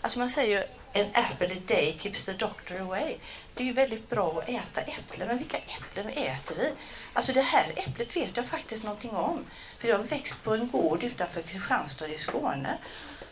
Alltså 0.00 0.18
man 0.18 0.30
säger 0.30 0.58
ju 0.58 0.64
en 0.92 1.06
apple 1.14 1.46
a 1.46 1.60
day 1.66 1.96
keeps 1.98 2.24
the 2.24 2.32
doctor 2.32 2.80
away. 2.80 3.16
Det 3.54 3.62
är 3.62 3.66
ju 3.66 3.72
väldigt 3.72 4.10
bra 4.10 4.38
att 4.38 4.48
äta 4.48 4.80
äpplen, 4.80 5.28
men 5.28 5.38
vilka 5.38 5.56
äpplen 5.56 6.08
äter 6.08 6.56
vi? 6.56 6.72
Alltså 7.12 7.32
det 7.32 7.42
här 7.42 7.72
äpplet 7.76 8.16
vet 8.16 8.36
jag 8.36 8.46
faktiskt 8.46 8.84
någonting 8.84 9.10
om. 9.10 9.44
För 9.78 9.88
jag 9.88 9.98
har 9.98 10.04
växt 10.04 10.44
på 10.44 10.54
en 10.54 10.68
gård 10.68 11.04
utanför 11.04 11.42
Kristianstad 11.42 12.08
i 12.08 12.18
Skåne. 12.18 12.78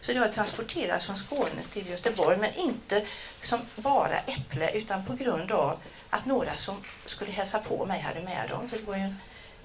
Så 0.00 0.12
det 0.12 0.18
har 0.18 0.28
transporterats 0.28 1.06
från 1.06 1.16
Skåne 1.16 1.62
till 1.70 1.88
Göteborg, 1.88 2.37
men 2.37 2.54
inte 2.54 3.06
som 3.40 3.61
bara 3.76 4.18
äpple 4.18 4.70
utan 4.70 5.06
på 5.06 5.12
grund 5.12 5.52
av 5.52 5.78
att 6.10 6.26
några 6.26 6.56
som 6.56 6.76
skulle 7.06 7.32
hälsa 7.32 7.58
på 7.58 7.86
mig 7.86 8.00
hade 8.00 8.20
med 8.20 8.48
dem. 8.48 8.68
För 8.68 8.78
det 8.78 8.84
var 8.84 8.96
ju 8.96 9.02
en 9.02 9.16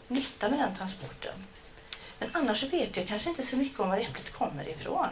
nytta 0.07 0.49
med 0.49 0.59
den 0.59 0.75
transporten. 0.75 1.45
Men 2.19 2.29
annars 2.33 2.63
vet 2.63 2.97
jag 2.97 3.07
kanske 3.07 3.29
inte 3.29 3.43
så 3.43 3.57
mycket 3.57 3.79
om 3.79 3.89
var 3.89 3.97
äpplet 3.97 4.33
kommer 4.33 4.69
ifrån. 4.69 5.07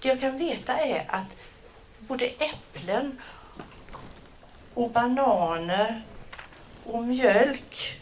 Det 0.00 0.08
jag 0.08 0.20
kan 0.20 0.38
veta 0.38 0.78
är 0.78 1.04
att 1.08 1.36
både 1.98 2.24
äpplen 2.26 3.20
och 4.74 4.90
bananer 4.90 6.02
och 6.84 7.02
mjölk 7.02 8.00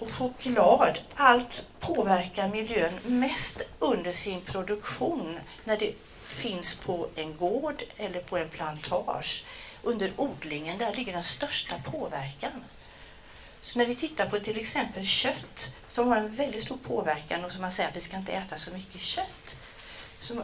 och 0.00 0.12
choklad, 0.12 0.98
allt 1.14 1.64
påverkar 1.80 2.48
miljön 2.48 2.92
mest 3.02 3.62
under 3.78 4.12
sin 4.12 4.40
produktion 4.40 5.38
när 5.64 5.76
det 5.76 5.92
finns 6.22 6.74
på 6.74 7.08
en 7.14 7.36
gård 7.36 7.82
eller 7.96 8.20
på 8.20 8.36
en 8.36 8.48
plantage 8.48 9.44
under 9.82 10.12
odlingen, 10.16 10.78
där 10.78 10.92
ligger 10.94 11.12
den 11.12 11.24
största 11.24 11.74
påverkan. 11.84 12.64
Så 13.60 13.78
när 13.78 13.86
vi 13.86 13.94
tittar 13.94 14.26
på 14.26 14.38
till 14.38 14.60
exempel 14.60 15.04
kött 15.04 15.74
som 15.92 16.08
har 16.08 16.16
en 16.16 16.34
väldigt 16.34 16.62
stor 16.62 16.76
påverkan 16.76 17.44
och 17.44 17.52
som 17.52 17.60
man 17.60 17.72
säger 17.72 17.88
att 17.88 17.96
vi 17.96 18.00
ska 18.00 18.16
inte 18.16 18.32
äta 18.32 18.58
så 18.58 18.70
mycket 18.70 19.00
kött 19.00 19.56
som 20.20 20.42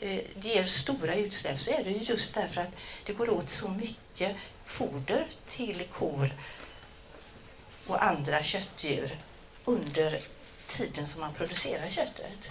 eh, 0.00 0.20
ger 0.34 0.64
stora 0.64 1.14
utsläpp 1.14 1.60
så 1.60 1.70
är 1.70 1.84
det 1.84 1.90
just 1.90 2.34
därför 2.34 2.60
att 2.60 2.70
det 3.06 3.12
går 3.12 3.30
åt 3.30 3.50
så 3.50 3.68
mycket 3.68 4.36
foder 4.64 5.26
till 5.48 5.84
kor 5.92 6.30
och 7.86 8.04
andra 8.04 8.42
köttdjur 8.42 9.18
under 9.64 10.20
tiden 10.66 11.06
som 11.06 11.20
man 11.20 11.34
producerar 11.34 11.90
köttet. 11.90 12.50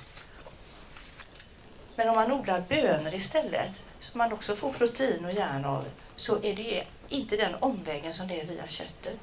Men 1.96 2.10
om 2.10 2.16
man 2.16 2.32
odlar 2.32 2.64
bönor 2.70 3.14
istället, 3.14 3.82
som 4.00 4.18
man 4.18 4.34
också 4.34 4.56
får 4.56 4.74
protein 4.74 5.26
och 5.26 5.34
järn 5.34 5.66
av, 5.66 5.86
så 6.16 6.36
är 6.44 6.56
det 6.56 6.84
inte 7.10 7.38
den 7.38 7.56
omvägen 7.56 8.14
som 8.14 8.28
det 8.28 8.42
är 8.42 8.46
via 8.46 8.68
köttet. 8.68 9.20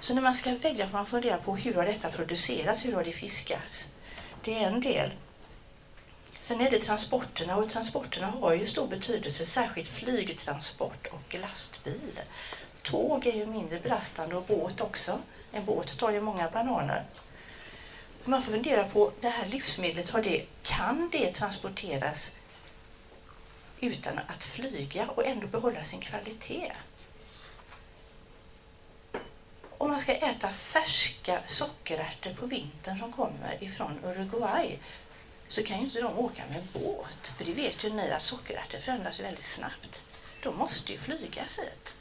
Så 0.00 0.14
när 0.14 0.22
man 0.22 0.34
ska 0.34 0.54
välja 0.54 0.88
får 0.88 0.96
man 0.96 1.06
fundera 1.06 1.36
på 1.36 1.56
hur 1.56 1.74
har 1.74 1.86
detta 1.86 2.10
producerats, 2.10 2.86
hur 2.86 2.92
har 2.92 3.04
det 3.04 3.12
fiskats? 3.12 3.88
Det 4.44 4.62
är 4.62 4.66
en 4.66 4.80
del. 4.80 5.10
Sen 6.40 6.60
är 6.60 6.70
det 6.70 6.78
transporterna 6.78 7.56
och 7.56 7.68
transporterna 7.68 8.26
har 8.26 8.54
ju 8.54 8.66
stor 8.66 8.86
betydelse, 8.86 9.44
särskilt 9.46 9.88
flygtransport 9.88 11.06
och 11.06 11.36
lastbil. 11.40 12.20
Tåg 12.82 13.26
är 13.26 13.32
ju 13.32 13.46
mindre 13.46 13.80
belastande 13.80 14.36
och 14.36 14.44
båt 14.44 14.80
också. 14.80 15.18
En 15.52 15.64
båt 15.64 15.98
tar 15.98 16.10
ju 16.10 16.20
många 16.20 16.50
bananer. 16.50 17.04
Man 18.24 18.42
får 18.42 18.52
fundera 18.52 18.84
på 18.84 19.12
det 19.20 19.28
här 19.28 19.46
livsmedlet, 19.46 20.10
har 20.10 20.22
det, 20.22 20.44
kan 20.62 21.08
det 21.12 21.34
transporteras 21.34 22.32
utan 23.80 24.18
att 24.18 24.44
flyga 24.44 25.06
och 25.06 25.26
ändå 25.26 25.46
behålla 25.46 25.84
sin 25.84 26.00
kvalitet. 26.00 26.72
Om 29.78 29.90
man 29.90 30.00
ska 30.00 30.14
äta 30.14 30.48
färska 30.50 31.40
sockerärtor 31.46 32.34
på 32.34 32.46
vintern 32.46 32.98
som 32.98 33.12
kommer 33.12 33.64
ifrån 33.64 33.98
Uruguay 34.04 34.78
så 35.48 35.62
kan 35.62 35.78
ju 35.78 35.84
inte 35.84 36.00
de 36.00 36.18
åka 36.18 36.42
med 36.50 36.62
båt. 36.72 37.32
För 37.36 37.44
det 37.44 37.52
vet 37.52 37.84
ju 37.84 37.90
ni 37.90 38.10
att 38.10 38.22
sockerärtor 38.22 38.78
förändras 38.78 39.20
väldigt 39.20 39.44
snabbt. 39.44 40.04
De 40.42 40.56
måste 40.56 40.92
ju 40.92 40.98
flygas 40.98 41.58
hit. 41.58 41.94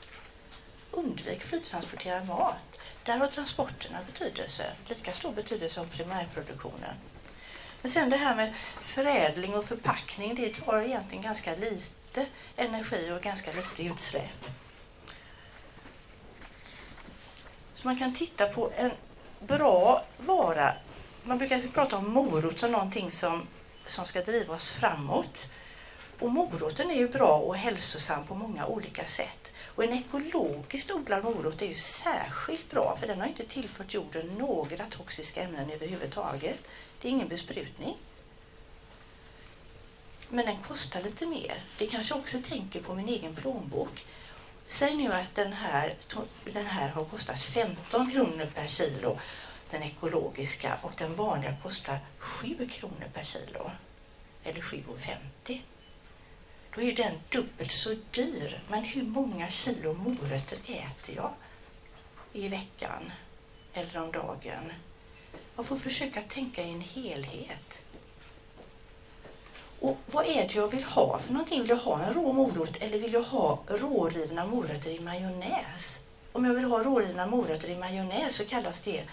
Undvik 0.91 1.43
flygtransporterad 1.43 2.27
mat. 2.27 2.79
Där 3.03 3.17
har 3.17 3.27
transporterna 3.27 3.99
betydelse, 4.11 4.71
lika 4.89 5.13
stor 5.13 5.31
betydelse 5.31 5.75
som 5.75 5.87
primärproduktionen. 5.89 6.95
Men 7.81 7.91
sen 7.91 8.09
det 8.09 8.17
här 8.17 8.35
med 8.35 8.53
förädling 8.79 9.55
och 9.55 9.65
förpackning, 9.65 10.35
det 10.35 10.53
tar 10.53 10.81
egentligen 10.81 11.23
ganska 11.23 11.55
lite 11.55 12.25
energi 12.55 13.11
och 13.11 13.21
ganska 13.21 13.51
lite 13.51 13.83
utsläpp. 13.83 14.45
Så 17.75 17.87
man 17.87 17.99
kan 17.99 18.13
titta 18.13 18.47
på 18.47 18.71
en 18.77 18.91
bra 19.39 20.05
vara. 20.17 20.73
Man 21.23 21.37
brukar 21.37 21.61
prata 21.73 21.97
om 21.97 22.13
morot 22.13 22.59
som 22.59 22.71
någonting 22.71 23.11
som, 23.11 23.47
som 23.85 24.05
ska 24.05 24.21
driva 24.21 24.53
oss 24.53 24.71
framåt. 24.71 25.49
Och 26.19 26.31
moroten 26.31 26.91
är 26.91 26.95
ju 26.95 27.09
bra 27.09 27.37
och 27.37 27.55
hälsosam 27.55 28.23
på 28.27 28.35
många 28.35 28.65
olika 28.65 29.05
sätt. 29.05 29.51
Och 29.75 29.83
en 29.83 29.93
ekologiskt 29.93 30.91
odlad 30.91 31.23
morot 31.23 31.61
är 31.61 31.65
ju 31.65 31.75
särskilt 31.75 32.71
bra 32.71 32.97
för 32.99 33.07
den 33.07 33.19
har 33.19 33.27
inte 33.27 33.45
tillfört 33.45 33.93
jorden 33.93 34.27
några 34.27 34.85
toxiska 34.85 35.41
ämnen 35.41 35.71
överhuvudtaget. 35.71 36.69
Det 37.01 37.07
är 37.07 37.11
ingen 37.11 37.27
besprutning. 37.27 37.97
Men 40.29 40.45
den 40.45 40.57
kostar 40.57 41.01
lite 41.01 41.25
mer. 41.25 41.63
Det 41.77 41.87
kanske 41.87 42.13
också 42.13 42.41
tänker 42.41 42.81
på 42.81 42.95
min 42.95 43.09
egen 43.09 43.35
plånbok. 43.35 44.05
Säg 44.67 44.95
nu 44.95 45.13
att 45.13 45.35
den 45.35 45.53
här, 45.53 45.95
den 46.53 46.65
här 46.65 46.89
har 46.89 47.05
kostat 47.05 47.41
15 47.41 48.11
kronor 48.11 48.47
per 48.55 48.67
kilo, 48.67 49.19
den 49.69 49.83
ekologiska, 49.83 50.77
och 50.81 50.91
den 50.97 51.15
vanliga 51.15 51.55
kostar 51.63 51.99
7 52.17 52.67
kronor 52.67 53.09
per 53.13 53.23
kilo. 53.23 53.71
Eller 54.43 54.61
7,50. 54.61 55.61
Då 56.75 56.81
är 56.81 56.95
den 56.95 57.13
dubbelt 57.29 57.71
så 57.71 57.95
dyr. 58.11 58.63
Men 58.69 58.83
hur 58.83 59.03
många 59.03 59.49
kilo 59.49 59.93
morötter 59.93 60.57
äter 60.65 61.15
jag 61.15 61.33
i 62.33 62.47
veckan 62.47 63.11
eller 63.73 64.01
om 64.01 64.11
dagen? 64.11 64.73
Man 65.57 65.65
får 65.65 65.75
försöka 65.75 66.21
tänka 66.21 66.63
i 66.63 66.71
en 66.71 66.81
helhet. 66.81 67.83
Och 69.79 69.97
vad 70.05 70.25
är 70.25 70.47
det 70.47 70.55
jag 70.55 70.67
vill 70.67 70.83
ha 70.83 71.19
för 71.19 71.33
någonting? 71.33 71.61
Vill 71.61 71.69
jag 71.69 71.77
ha 71.77 72.03
en 72.03 72.13
rå 72.13 72.33
morot 72.33 72.77
eller 72.79 72.99
vill 72.99 73.13
jag 73.13 73.21
ha 73.21 73.63
rårivna 73.67 74.45
morötter 74.45 74.89
i 74.91 74.99
majonnäs? 74.99 75.99
Om 76.31 76.45
jag 76.45 76.53
vill 76.53 76.63
ha 76.63 76.83
rårivna 76.83 77.27
morötter 77.27 77.69
i 77.69 77.75
majonnäs 77.75 78.35
så 78.35 78.45
kallas 78.45 78.81
det 78.81 79.03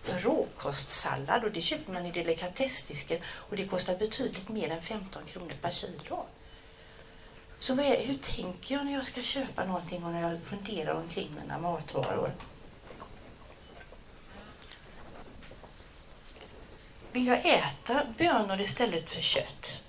för 0.00 0.20
råkostsallad 0.20 1.44
och 1.44 1.52
det 1.52 1.60
köper 1.60 1.92
man 1.92 2.06
i 2.06 2.10
delikatessdisken 2.10 3.18
och 3.24 3.56
det 3.56 3.66
kostar 3.66 3.96
betydligt 3.96 4.48
mer 4.48 4.70
än 4.70 4.82
15 4.82 5.22
kronor 5.32 5.54
per 5.60 5.70
kilo. 5.70 6.24
Så 7.58 7.72
är, 7.72 8.06
hur 8.06 8.18
tänker 8.18 8.74
jag 8.74 8.84
när 8.84 8.92
jag 8.92 9.06
ska 9.06 9.22
köpa 9.22 9.64
någonting 9.64 10.04
och 10.04 10.12
när 10.12 10.30
jag 10.30 10.42
funderar 10.42 10.94
omkring 10.94 11.28
mina 11.40 11.58
matvaror? 11.58 12.34
Vill 17.12 17.26
jag 17.26 17.46
äta 17.46 18.06
bönor 18.18 18.60
istället 18.60 19.12
för 19.12 19.20
kött? 19.20 19.82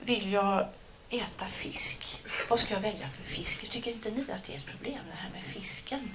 Vill 0.00 0.32
jag 0.32 0.68
äta 1.10 1.46
fisk? 1.46 2.22
Vad 2.48 2.60
ska 2.60 2.74
jag 2.74 2.80
välja 2.80 3.08
för 3.08 3.22
fisk? 3.22 3.70
Tycker 3.70 3.90
inte 3.90 4.10
ni 4.10 4.32
att 4.32 4.44
det 4.44 4.52
är 4.52 4.56
ett 4.56 4.66
problem 4.66 5.00
det 5.10 5.16
här 5.16 5.30
med 5.30 5.42
fisken? 5.44 6.14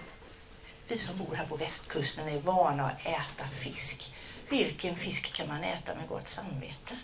Vi 0.87 0.97
som 0.97 1.17
bor 1.17 1.35
här 1.35 1.45
på 1.45 1.55
västkusten 1.55 2.27
är 2.27 2.39
vana 2.39 2.85
att 2.85 3.05
äta 3.05 3.47
fisk. 3.63 4.13
vilken 4.49 4.95
fisk 4.95 5.33
kan 5.33 5.47
man 5.47 5.63
äta 5.63 5.95
med 5.95 6.07
gott 6.07 6.29
samvete? 6.29 6.97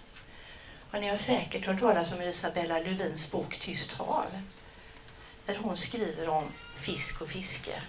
Och 0.92 1.02
ni 1.02 1.08
har 1.08 1.18
säkert 1.18 1.66
hört 1.66 1.80
talas 1.80 2.12
om 2.12 2.22
Isabella 2.22 2.80
Lövins 2.80 3.32
bok 3.32 3.60
Tyst 3.60 3.92
hav. 3.92 4.42
Där 5.46 5.56
hon 5.56 5.78
skriver 5.78 6.30
om 6.30 6.44
fisk 6.76 7.22
och 7.22 7.30
fiske. 7.30 7.82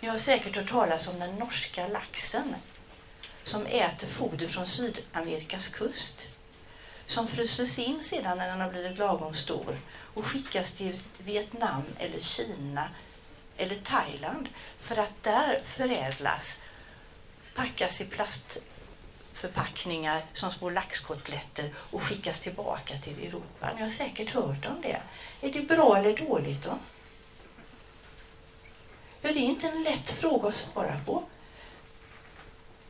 Ni 0.00 0.08
har 0.08 0.18
säkert 0.18 0.56
hört 0.56 0.70
talas 0.70 1.08
om 1.08 1.18
den 1.18 1.34
norska 1.34 1.88
laxen 1.88 2.54
som 3.48 3.66
äter 3.66 4.06
foder 4.06 4.46
från 4.46 4.66
Sydamerikas 4.66 5.68
kust. 5.68 6.28
Som 7.06 7.28
fryses 7.28 7.78
in 7.78 8.02
sedan 8.02 8.38
när 8.38 8.48
den 8.48 8.60
har 8.60 8.70
blivit 8.70 8.98
lagom 8.98 9.34
stor 9.34 9.78
och 10.14 10.26
skickas 10.26 10.72
till 10.72 11.00
Vietnam 11.18 11.82
eller 11.98 12.20
Kina 12.20 12.88
eller 13.56 13.76
Thailand 13.76 14.48
för 14.78 14.96
att 14.96 15.22
där 15.22 15.60
förädlas, 15.64 16.62
packas 17.54 18.00
i 18.00 18.04
plastförpackningar 18.04 20.22
som 20.32 20.50
små 20.50 20.70
laxkotletter 20.70 21.74
och 21.76 22.02
skickas 22.02 22.40
tillbaka 22.40 22.98
till 22.98 23.26
Europa. 23.26 23.72
Ni 23.76 23.82
har 23.82 23.88
säkert 23.88 24.30
hört 24.30 24.66
om 24.66 24.80
det. 24.82 25.02
Är 25.40 25.52
det 25.52 25.62
bra 25.62 25.96
eller 25.96 26.16
dåligt 26.16 26.64
då? 26.64 26.78
Ja, 29.20 29.32
det 29.32 29.38
är 29.38 29.48
inte 29.48 29.68
en 29.68 29.82
lätt 29.82 30.10
fråga 30.10 30.48
att 30.48 30.56
svara 30.56 31.00
på. 31.06 31.24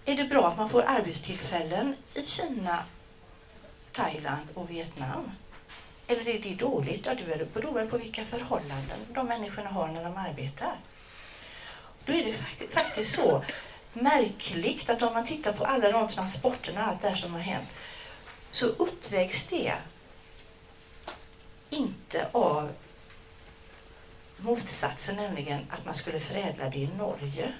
Är 0.08 0.16
det 0.16 0.24
bra 0.24 0.48
att 0.48 0.56
man 0.56 0.68
får 0.68 0.82
arbetstillfällen 0.82 1.96
i 2.14 2.22
Kina, 2.22 2.84
Thailand 3.92 4.48
och 4.54 4.70
Vietnam? 4.70 5.30
Eller 6.06 6.28
är 6.28 6.38
det 6.38 6.54
dåligt? 6.54 7.06
Ja, 7.06 7.14
det 7.14 7.54
beror 7.54 7.72
väl 7.72 7.86
på 7.86 7.98
vilka 7.98 8.24
förhållanden 8.24 8.98
de 9.08 9.26
människorna 9.26 9.70
har 9.70 9.88
när 9.88 10.04
de 10.04 10.16
arbetar. 10.16 10.76
Då 12.04 12.12
är 12.12 12.24
det 12.24 12.32
faktiskt 12.68 13.14
så 13.14 13.44
märkligt 13.92 14.90
att 14.90 15.02
om 15.02 15.12
man 15.12 15.26
tittar 15.26 15.52
på 15.52 15.64
alla 15.64 15.90
de 15.90 16.08
transporterna, 16.08 16.86
allt 16.86 17.02
det 17.02 17.08
här 17.08 17.14
som 17.14 17.32
har 17.32 17.40
hänt, 17.40 17.68
så 18.50 18.66
uppvägs 18.66 19.46
det 19.46 19.74
inte 21.70 22.28
av 22.32 22.72
motsatsen, 24.36 25.16
nämligen 25.16 25.66
att 25.70 25.84
man 25.84 25.94
skulle 25.94 26.20
förädla 26.20 26.70
det 26.70 26.78
i 26.78 26.88
Norge. 26.98 27.54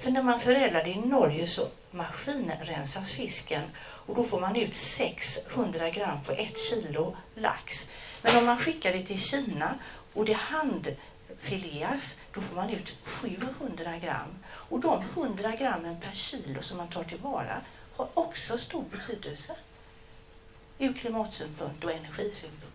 För 0.00 0.10
när 0.10 0.22
man 0.22 0.40
förädlar 0.40 0.84
det 0.84 0.90
i 0.90 0.96
Norge 0.96 1.46
så 1.46 1.68
maskinrensas 1.90 3.12
fisken 3.12 3.62
och 3.78 4.14
då 4.14 4.24
får 4.24 4.40
man 4.40 4.56
ut 4.56 4.76
600 4.76 5.90
gram 5.90 6.22
på 6.24 6.32
ett 6.32 6.58
kilo 6.58 7.16
lax. 7.34 7.86
Men 8.22 8.36
om 8.36 8.46
man 8.46 8.58
skickar 8.58 8.92
det 8.92 9.02
till 9.02 9.20
Kina 9.20 9.78
och 10.12 10.24
det 10.24 10.36
handfileas, 10.36 12.16
då 12.32 12.40
får 12.40 12.56
man 12.56 12.70
ut 12.70 12.94
700 13.04 13.98
gram. 14.02 14.38
Och 14.44 14.80
de 14.80 15.04
100 15.16 15.56
grammen 15.56 16.00
per 16.00 16.12
kilo 16.12 16.62
som 16.62 16.76
man 16.76 16.88
tar 16.88 17.04
tillvara 17.04 17.60
har 17.96 18.08
också 18.14 18.58
stor 18.58 18.84
betydelse 18.90 19.56
ur 20.78 20.92
klimatsynpunkt 20.92 21.84
och 21.84 21.90
energisynpunkt. 21.90 22.69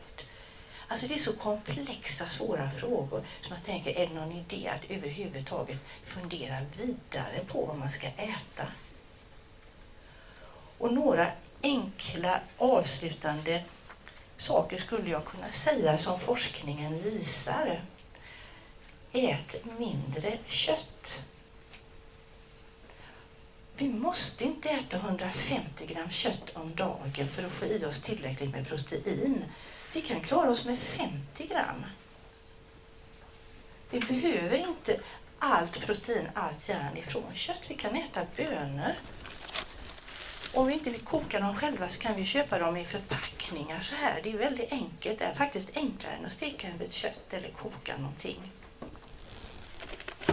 Alltså 0.87 1.07
det 1.07 1.13
är 1.13 1.19
så 1.19 1.33
komplexa, 1.33 2.29
svåra 2.29 2.71
frågor 2.71 3.25
som 3.41 3.55
jag 3.55 3.63
tänker, 3.63 3.97
är 3.97 4.07
det 4.07 4.13
någon 4.13 4.31
idé 4.31 4.67
att 4.67 4.91
överhuvudtaget 4.91 5.77
fundera 6.03 6.57
vidare 6.77 7.41
på 7.47 7.65
vad 7.65 7.77
man 7.77 7.89
ska 7.89 8.07
äta? 8.07 8.67
Och 10.77 10.93
några 10.93 11.31
enkla 11.61 12.39
avslutande 12.57 13.63
saker 14.37 14.77
skulle 14.77 15.09
jag 15.09 15.25
kunna 15.25 15.51
säga 15.51 15.97
som 15.97 16.19
forskningen 16.19 17.03
visar. 17.03 17.81
Ät 19.11 19.65
mindre 19.79 20.37
kött. 20.45 21.23
Vi 23.77 23.89
måste 23.89 24.43
inte 24.43 24.69
äta 24.69 24.97
150 24.97 25.85
gram 25.85 26.09
kött 26.09 26.51
om 26.53 26.75
dagen 26.75 27.27
för 27.27 27.45
att 27.45 27.51
få 27.51 27.65
i 27.65 27.85
oss 27.85 28.01
tillräckligt 28.01 28.51
med 28.51 28.67
protein. 28.67 29.43
Vi 29.96 30.01
kan 30.01 30.22
klara 30.22 30.50
oss 30.50 30.66
med 30.66 30.79
50 30.79 31.48
gram. 31.48 31.86
Vi 33.90 34.00
behöver 34.00 34.58
inte 34.58 35.00
allt 35.40 35.86
protein, 35.86 36.29
allt 36.34 36.70
järn 36.70 36.98
ifrån 36.98 37.34
kött. 37.34 37.70
Vi 37.70 37.75
kan 37.75 37.96
äta 37.96 38.25
bönor. 38.36 38.94
Om 40.53 40.68
vi 40.68 40.74
inte 40.74 40.90
vill 40.90 41.01
koka 41.01 41.40
dem 41.40 41.55
själva 41.55 41.90
så 41.90 42.00
kan 42.00 42.16
vi 42.16 42.25
köpa 42.25 42.60
dem 42.60 42.77
i 42.77 42.86
förpackningar 42.86 43.81
så 43.81 43.96
här. 43.96 44.22
Det 44.24 44.31
är 44.31 44.38
väldigt 44.38 44.72
enkelt. 44.72 45.20
Det 45.20 45.25
är 45.25 45.34
faktiskt 45.34 45.77
enklare 45.77 46.14
än 46.14 46.25
att 46.25 46.34
steka 46.34 46.68
en 46.68 46.77
bit 46.77 46.94
kött 46.94 47.34
eller 47.34 47.50
koka 47.50 47.98
någonting. 47.98 48.51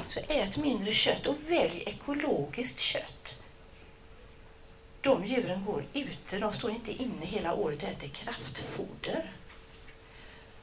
Så 0.09 0.21
ät 0.29 0.57
mindre 0.57 0.93
kött 0.93 1.27
och 1.27 1.37
välj 1.49 1.83
ekologiskt 1.87 2.81
kött. 2.81 3.43
De 5.01 5.25
djuren 5.25 5.65
går 5.65 5.85
ute, 5.93 6.39
de 6.39 6.53
står 6.53 6.71
inte 6.71 6.91
inne 6.93 7.27
hela 7.27 7.55
året 7.55 7.83
och 7.83 7.89
äter 7.89 8.09
kraftfoder. 8.09 9.33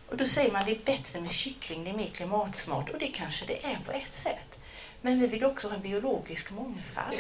Och 0.10 0.18
då 0.18 0.26
säger 0.26 0.52
man 0.52 0.62
att 0.62 0.68
det 0.68 0.76
är 0.76 0.98
bättre 0.98 1.22
med 1.22 1.32
kyckling, 1.32 1.84
det 1.84 1.90
är 1.90 1.98
mer 1.98 2.10
klimatsmart 2.10 2.90
och 2.90 3.00
det 3.00 3.08
kanske 3.08 3.46
det 3.46 3.66
är 3.66 3.80
på 3.86 3.92
ett 3.92 4.14
sätt. 4.14 4.60
Men 5.02 5.20
vi 5.20 5.28
vill 5.28 5.46
också 5.46 5.68
ha 5.68 5.76
en 5.76 5.82
biologisk 5.82 6.52
mångfald. 6.52 7.18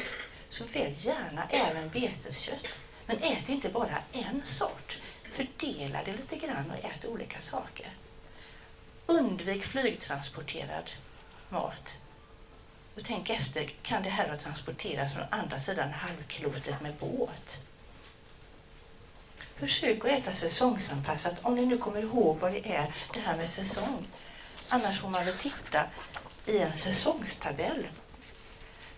Så 0.49 0.63
välj 0.63 0.95
gärna 0.99 1.47
även 1.49 1.89
beteskött. 1.89 2.65
Men 3.06 3.17
ät 3.17 3.49
inte 3.49 3.69
bara 3.69 3.97
en 4.12 4.41
sort. 4.45 4.97
Fördela 5.32 5.99
det 6.06 6.12
lite 6.12 6.36
grann 6.36 6.71
och 6.71 6.86
ät 6.86 7.06
olika 7.06 7.41
saker. 7.41 7.93
Undvik 9.06 9.63
flygtransporterad 9.63 10.91
mat. 11.49 11.97
Och 12.95 13.02
tänk 13.04 13.30
efter, 13.30 13.63
kan 13.82 14.04
det 14.04 14.10
här 14.10 14.30
ha 14.30 14.38
transporterats 14.38 15.13
från 15.13 15.25
andra 15.30 15.60
sidan 15.60 15.91
halvklotet 15.91 16.82
med 16.82 16.95
båt? 16.95 17.60
Försök 19.60 20.06
att 20.06 20.12
äta 20.12 20.34
säsongsanpassat, 20.34 21.36
om 21.41 21.56
ni 21.56 21.65
nu 21.65 21.78
kommer 21.78 22.02
ihåg 22.02 22.38
vad 22.38 22.52
det 22.52 22.74
är, 22.74 22.93
det 23.13 23.19
här 23.19 23.38
med 23.38 23.52
säsong. 23.52 24.08
Annars 24.69 25.00
får 25.00 25.10
man 25.10 25.26
väl 25.26 25.38
titta 25.38 25.84
i 26.45 26.58
en 26.58 26.74
säsongstabell. 26.74 27.88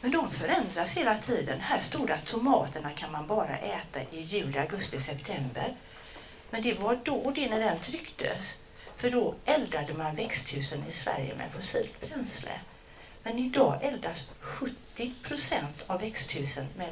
Men 0.01 0.11
de 0.11 0.31
förändras 0.31 0.93
hela 0.93 1.17
tiden. 1.17 1.59
Här 1.59 1.79
stod 1.79 2.07
det 2.07 2.13
att 2.13 2.25
tomaterna 2.25 2.89
kan 2.89 3.11
man 3.11 3.27
bara 3.27 3.57
äta 3.57 4.01
i 4.11 4.21
juli, 4.21 4.59
augusti, 4.59 4.99
september. 4.99 5.75
Men 6.49 6.61
det 6.61 6.79
var 6.79 6.99
då 7.03 7.31
det 7.35 7.49
när 7.49 7.59
den 7.59 7.79
trycktes. 7.79 8.57
För 8.95 9.11
då 9.11 9.35
eldade 9.45 9.93
man 9.93 10.15
växthusen 10.15 10.83
i 10.89 10.91
Sverige 10.91 11.35
med 11.35 11.51
fossilt 11.51 12.01
bränsle. 12.01 12.59
Men 13.23 13.39
idag 13.39 13.79
eldas 13.81 14.31
70 14.39 15.13
procent 15.23 15.83
av 15.87 16.01
växthusen 16.01 16.67
med 16.77 16.89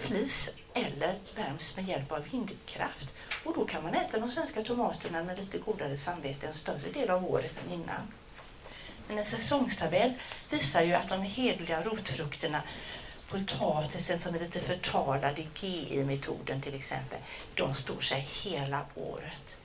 flis 0.00 0.50
eller 0.74 1.18
värms 1.36 1.76
med 1.76 1.88
hjälp 1.88 2.12
av 2.12 2.28
vindkraft. 2.30 3.14
Och 3.44 3.54
då 3.54 3.64
kan 3.64 3.82
man 3.82 3.94
äta 3.94 4.18
de 4.18 4.30
svenska 4.30 4.62
tomaterna 4.62 5.22
med 5.22 5.38
lite 5.38 5.58
godare 5.58 5.96
samvete 5.96 6.46
en 6.46 6.54
större 6.54 6.90
del 6.92 7.10
av 7.10 7.24
året 7.24 7.58
än 7.64 7.72
innan. 7.72 8.12
Men 9.08 9.18
en 9.18 9.24
säsongstabell 9.24 10.12
visar 10.50 10.82
ju 10.82 10.92
att 10.92 11.08
de 11.08 11.22
hedliga 11.22 11.82
rotfrukterna, 11.82 12.62
potatisen 13.30 14.18
som 14.18 14.34
är 14.34 14.40
lite 14.40 14.60
förtalad 14.60 15.38
i 15.38 15.48
GI-metoden 15.54 16.62
till 16.62 16.74
exempel, 16.74 17.18
de 17.54 17.74
står 17.74 18.00
sig 18.00 18.20
hela 18.20 18.86
året 18.94 19.58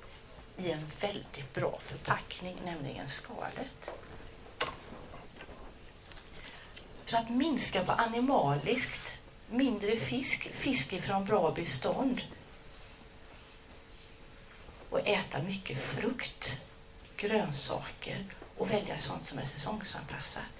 i 0.58 0.72
en 0.72 0.92
väldigt 1.02 1.54
bra 1.54 1.80
förpackning, 1.82 2.58
nämligen 2.66 3.10
skalet. 3.10 3.92
För 7.06 7.18
att 7.18 7.30
minska 7.30 7.84
på 7.84 7.92
animaliskt, 7.92 9.20
mindre 9.50 9.96
fisk, 9.96 10.50
fisk 10.54 10.94
ifrån 10.94 11.26
bra 11.26 11.52
bestånd 11.52 12.22
och 14.90 15.08
äta 15.08 15.42
mycket 15.42 15.82
frukt, 15.82 16.62
grönsaker 17.18 18.26
och 18.58 18.72
välja 18.72 18.98
sånt 18.98 19.26
som 19.26 19.40
är 19.40 19.46
säsongsanpassat. 19.46 20.54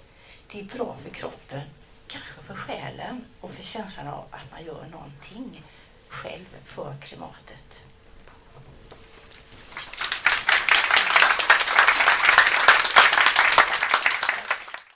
Det 0.52 0.60
är 0.60 0.64
bra 0.64 0.96
för 1.02 1.10
kroppen, 1.10 1.62
kanske 2.06 2.42
för 2.42 2.54
själen 2.54 3.24
och 3.40 3.50
för 3.50 3.62
känslan 3.62 4.08
av 4.08 4.24
att 4.30 4.50
man 4.50 4.64
gör 4.64 4.86
någonting 4.90 5.62
själv 6.08 6.46
för 6.64 6.96
klimatet. 7.00 7.84